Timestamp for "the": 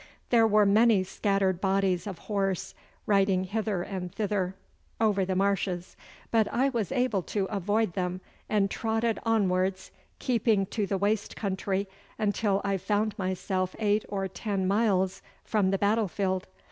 5.25-5.35, 10.87-10.97, 15.69-15.77